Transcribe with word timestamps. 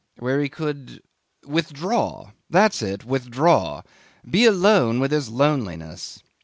where 0.17 0.41
he 0.41 0.49
could 0.49 1.03
withdraw. 1.45 2.31
That's 2.49 2.81
it! 2.81 3.05
Withdraw 3.05 3.83
be 4.27 4.45
alone 4.45 4.99
with 4.99 5.11
his 5.11 5.29
loneliness. 5.29 6.23